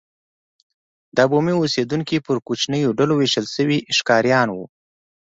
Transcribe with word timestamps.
دا 1.15 1.23
بومي 1.31 1.53
اوسېدونکي 1.57 2.17
پر 2.25 2.37
کوچنیو 2.47 2.95
ډلو 2.97 3.13
وېشل 3.17 3.45
شوي 3.55 3.77
ښکاریان 3.97 4.47
وو. 4.51 4.65